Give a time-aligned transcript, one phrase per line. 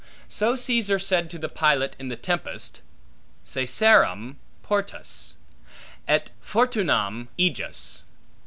[0.27, 2.81] So Caesar said to the pilot in the tempest,
[3.45, 5.35] Caesarem portas,
[6.07, 8.01] et fortunam ejus.